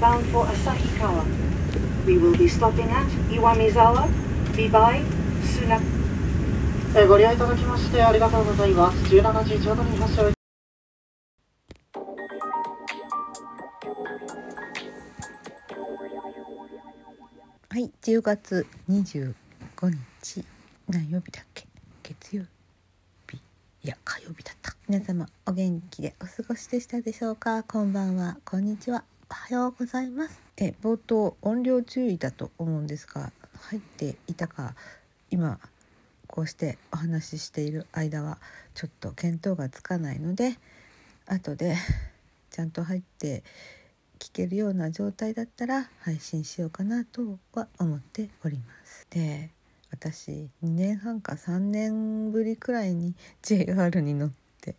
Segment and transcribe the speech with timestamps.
[0.00, 1.24] bound for Asahikawa.
[2.06, 4.08] We will be stopping at Iwamizawa,
[4.56, 5.04] Bibai,
[5.44, 5.80] Suna.
[6.92, 8.98] えーご利用いただきましてありがとうございます。
[9.14, 10.32] 17時ちょうどに発車を
[17.68, 19.34] はい、10月25
[19.82, 20.44] 日
[20.88, 21.66] 何曜日だっけ？
[22.02, 22.44] 月曜
[23.28, 23.36] 日。
[23.84, 24.74] いや火曜日だった。
[24.88, 27.62] 皆様お元気でお過ごしでしたでしょうか？
[27.62, 28.38] こんばんは。
[28.44, 34.74] こんにちはおはようございますえ冒頭音量注意だと思うんですが入っていたか
[35.30, 35.60] 今
[36.26, 38.38] こうしてお話ししている間は
[38.74, 40.56] ちょっと見当がつかないので
[41.26, 41.76] 後で
[42.50, 43.44] ちゃんと入って
[44.18, 49.06] 聞けるような状態だったら配信しようかなとは思っております。
[49.10, 49.50] で
[49.92, 54.74] 私2年半か3年ぶりくらいに JR に乗って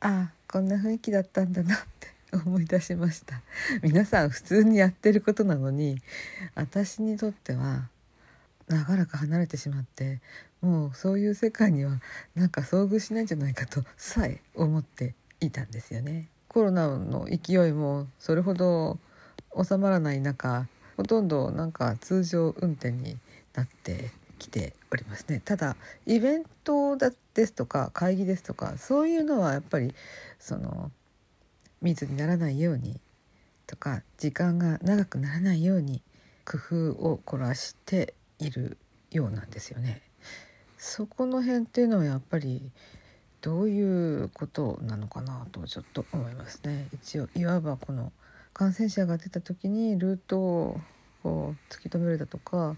[0.00, 3.40] ああこんな雰囲気だったんだなって思い出しました
[3.82, 5.98] 皆さん普通にやってることなのに
[6.54, 7.88] 私にとっては
[8.68, 10.20] 長らく離れてしまって
[10.60, 12.00] もうそういう世界には
[12.34, 16.28] なんか遭遇しないんじゃないかとさえ思っていたんですよね。
[16.48, 18.98] コロナの勢いもそれほど
[19.62, 23.18] 収まらない中ほとんどなんか通常運転に
[23.54, 29.92] なってきておりますねただイベントだですとか会議ですとかそういうのはやっぱり
[30.38, 30.92] その
[31.84, 33.00] 密にならないように
[33.66, 36.02] とか時間が長くならないように
[36.44, 38.76] 工夫を凝らしている
[39.10, 40.02] ようなんですよね。
[40.76, 42.70] そこの辺っていうのはやっぱり
[43.40, 46.88] どういうことなのかなとちょっと思いますね。
[46.92, 48.12] 一応いわばこの
[48.52, 50.80] 感染者が出た時にルートを
[51.22, 52.76] こう突き止めるだとか、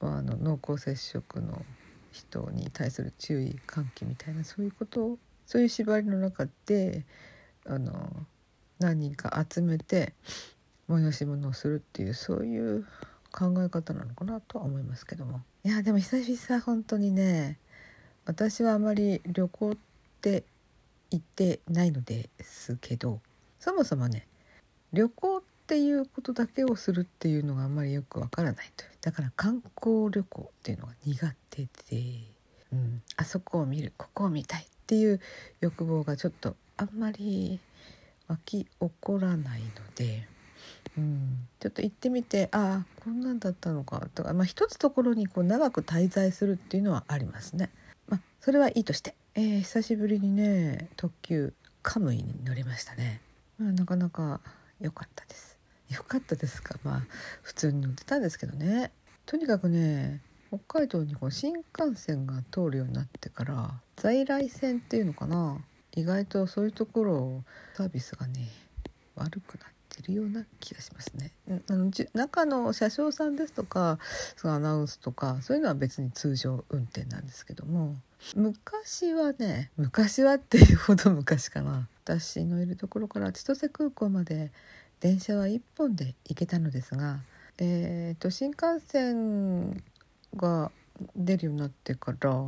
[0.00, 1.64] まあ、あの濃厚接触の
[2.10, 7.04] 人に対する注意喚起みたいなそういうことをそういう縛りの中で
[7.66, 8.26] あの
[8.78, 10.14] 何人か集めて
[10.88, 12.86] 催し物をするっていうそういう
[13.30, 15.40] 考え方なのかなとは思いますけども。
[15.64, 17.58] いやでも久々本当にね
[18.24, 19.76] 私はあまり旅行っ
[20.20, 20.44] て
[21.10, 23.20] 行ってないのですけど
[23.60, 24.26] そもそもね
[24.92, 28.90] 旅行っていうことだけをするっていうのがあんまりよくわからないという。
[29.00, 31.68] だから観光旅行っていうのが苦手で、
[32.72, 35.20] うん、あそこを見るここを見たいっていう
[35.60, 37.60] 欲望がちょっとあんまり
[38.28, 38.68] 湧き起
[39.00, 40.28] こらないので。
[40.98, 47.70] うん、ちょっと行ってみてああこんなんだったのかとか、まあ、一つところにこう長く滞在するっていうのはありますね。
[48.08, 53.22] まあ、それはいいとして、えー久しぶりにね特急カムイに乗りましたね。
[53.58, 54.40] まあ、なかなか
[54.80, 55.58] 良かったです。
[55.88, 57.02] 良かったですかまあ
[57.42, 58.92] 普通に乗ってたんですけどね。
[59.24, 65.58] とにかくね北海道にこう新幹線が通るようになってから在来線っていうのかな
[65.94, 67.44] 意外とそういうところ
[67.74, 68.48] サービスがね
[69.16, 71.32] 悪くなってるような気がしますね。
[71.68, 73.98] あの中の車掌さんですとか
[74.36, 77.94] そのアナウンスとかそういうのは別に通常運転なんですけども
[78.34, 84.50] 昔はね昔はっていうほど昔かな私のいるところから千歳空港まで
[85.00, 87.18] 電車は1本で行けたのですが、
[87.58, 89.82] えー、と新幹線
[90.36, 90.70] が
[91.16, 92.44] 出るようになってから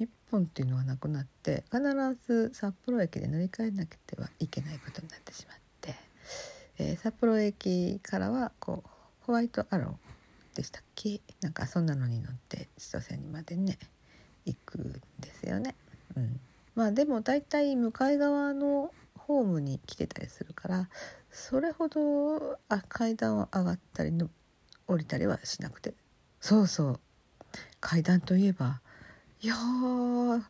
[0.00, 1.82] 1本っていうのはなくなって必
[2.26, 5.94] ず札幌駅で乗り換えなくてはいけないことになってしまって、
[6.78, 8.90] えー札幌駅からはこう
[9.20, 11.20] ホワイトアローでしたっけ？
[11.40, 13.78] なんかそんなのに乗って千歳にまでね
[14.44, 15.74] 行くんですよね。
[16.16, 16.40] うん、
[16.74, 20.88] まあでも大体向かい側のホームに来てたりするから
[21.30, 24.30] それほどあ階段を上がったりの
[24.86, 25.94] 降りたりはしなくて。
[26.40, 27.00] そうそう。
[27.80, 28.80] 階段といえば
[29.42, 30.42] いやー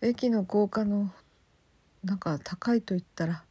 [0.00, 1.10] 駅の高架の
[2.02, 3.44] なんか高いと言ったら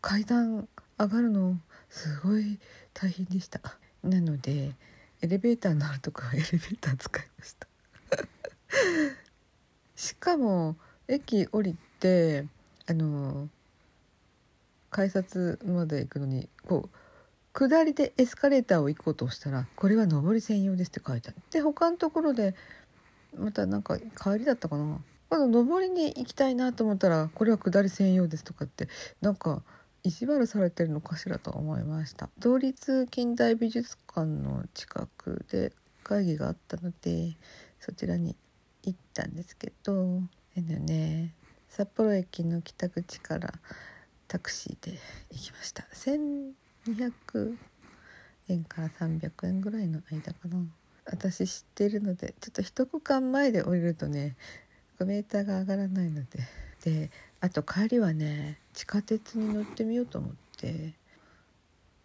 [0.00, 2.58] 階段上がるのすごい
[2.92, 3.60] 大変でした。
[4.02, 4.74] なので
[5.20, 7.68] エレベーターのあるとこはエレベーター使いました。
[9.94, 10.76] しかも
[11.06, 12.46] 駅降りて
[12.86, 13.48] あの
[14.90, 16.98] 改札まで行くのにこう
[17.52, 21.36] 下りでエスカレーターを行こうとしたらこれは上り専用ですって書いてある。
[21.50, 22.54] で他のところで
[23.36, 25.00] またなんか帰りだったかな。
[25.30, 28.88] 今度上りに行きたいなと思ったらこれは下り専用ですとかって
[29.20, 29.62] なんか
[30.02, 32.30] 意地悪されてるのかしらと思いました。
[32.38, 35.72] 同立近代美術館の近くで
[36.02, 37.36] 会議があったので
[37.78, 38.34] そちらに
[38.84, 40.22] 行ったんですけど
[40.56, 41.34] えのね
[41.68, 43.52] 札幌駅の北口から
[44.28, 44.98] タクシーで
[45.30, 45.84] 行きました。
[45.92, 47.56] 1200
[48.48, 50.64] 円から300円ぐらいの間かな。
[51.10, 54.36] 私知ってるのでちょっと一区間前で降りるとね
[55.00, 56.28] メーターが上がらないので。
[56.84, 57.10] で
[57.40, 60.94] あと帰りはね地下鉄に乗ってみようと思って。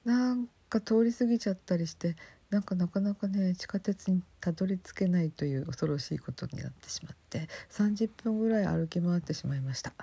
[0.06, 2.16] なんか通り過ぎちゃったりして
[2.50, 9.94] なんかなかなかね地下鉄にたどり着けないという恐ろしいことになってしまって30分ぐらい歩き回ってしまいました。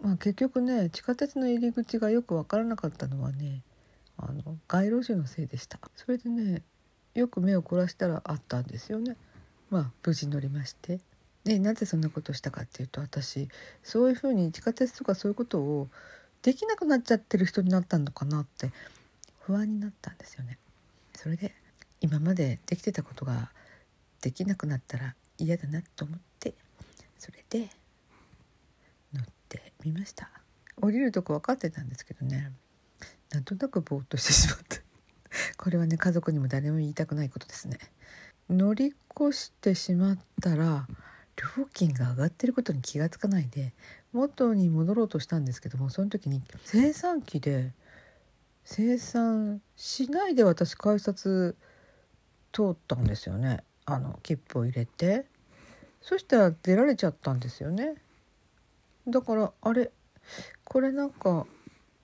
[0.00, 3.62] まあ、結局ね地下鉄の入り口がよく分からなかったのはね
[4.16, 5.80] あの街路樹のせいでした。
[5.96, 6.62] それでね
[7.14, 9.16] よく目を凝らしたらあったんですよね。
[9.70, 11.00] まあ無事乗りまして。
[11.44, 13.48] でなぜそんなことをしたかっていうと私
[13.82, 15.88] そういうふうに地下鉄とかそういうことを
[16.42, 18.70] できなくなっちゃってる人になったのかなって
[19.40, 20.58] 不安になったんですよね。
[21.14, 21.54] それで
[22.00, 23.50] 今までできてたことが
[24.20, 26.54] できなくなったら嫌だなと思って
[27.18, 27.68] それで
[29.12, 30.30] 乗ってみました。
[30.80, 32.52] 降りるとこ分かってたんですけどね。
[33.30, 34.83] なんとなくぼーっとしてしまった。
[35.58, 37.78] これはね家族にも誰も言いたくないことですね。
[38.48, 40.86] 乗り越してしまったら
[41.36, 43.72] 料金が上がってることに気がつかないで
[44.12, 47.72] 元に戻ろうとしたんですけどもその時に生産機で
[48.64, 51.56] 生産しないで私改札
[52.52, 53.64] 通ったんですよね。
[53.86, 55.26] あの切符を入れて。
[56.00, 57.94] そしたら出られちゃったんですよね。
[59.08, 59.90] だからあれ
[60.64, 61.46] これなんか、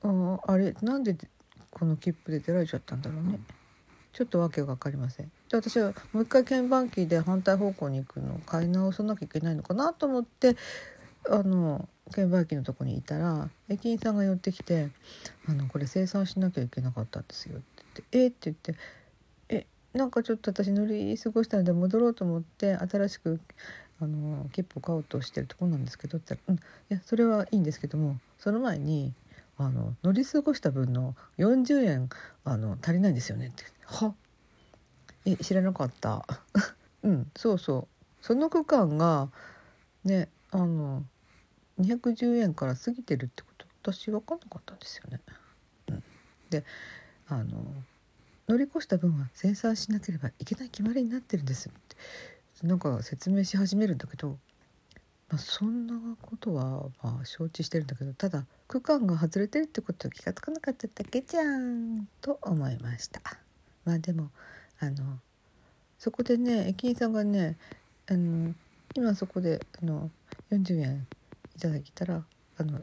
[0.02, 1.16] うん、あれなんで
[1.70, 3.40] この切符で出られちゃったんだろうね。
[4.12, 5.26] ちょっとわけが分かりません。
[5.26, 10.56] で私はもう一回鍵盤機で反対方向に行くのを買い直さなきゃいけないのかなと思って
[11.28, 14.90] あの券売機のとこにいたら駅員さんが寄ってきて
[15.48, 18.26] 「あのこれ生産しなきゃいけなかったんですよ」って言って「え？
[18.26, 18.74] っ?」って言って
[19.48, 19.66] 「え？
[19.96, 23.40] なんかちょっと私乗り過ごしたので戻ろうと思って新しく
[24.00, 29.12] あの切符を買おうとしてるとこなんですけど」って言ったら「うんいやそれはいいんですけどもその前に
[29.60, 32.08] あの乗り過ごした分の40円
[32.44, 34.14] あの足りないんですよね」って「は？
[35.26, 36.26] え知らなかった」
[37.04, 38.24] うんそうそう。
[38.24, 39.30] その区間が
[40.02, 41.04] ねあの
[41.78, 43.66] 210円から過ぎてるってこと。
[43.82, 45.20] 私分かんなかったんですよね。
[45.88, 46.04] うん、
[46.48, 46.64] で
[47.28, 47.62] あの
[48.48, 52.66] 乗り越した分は生産しなければいけない決まりになってるんですって。
[52.66, 54.38] なんか説明し始めるんだけど、
[55.30, 63.20] まあ、そんなことはまあ承知してるんだけどただ区間が外れてるってことは気が付かなかっただけじゃんと思いました。
[63.84, 64.30] まあでも
[64.80, 65.18] あの
[65.98, 67.56] そこでね駅員さんがね
[68.08, 68.54] あの
[68.94, 70.10] 今そこであの
[70.50, 71.06] 40円
[71.56, 72.24] いただけたら
[72.58, 72.80] あの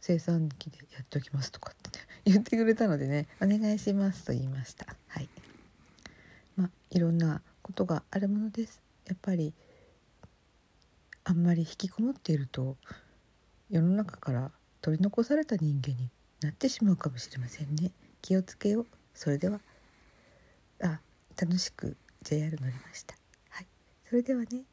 [0.00, 4.96] 生産機でやっておきますとかって、ね、 言ってくれたのでねお願いしますと言いました。
[5.08, 5.28] はい。
[6.56, 8.82] まあいろんなことがあるものです。
[9.06, 9.54] やっぱり
[11.30, 12.76] あんまり引きこもっていると
[13.70, 14.50] 世の中から
[14.82, 16.10] 取り残された人間に
[16.42, 17.92] なってしまうかもしれませんね。
[18.20, 18.86] 気をつけよう。
[19.14, 19.60] それでは
[20.82, 20.98] あ
[21.40, 23.14] 楽しく JR 乗りました。
[23.50, 23.66] はい。
[24.08, 24.64] それではね。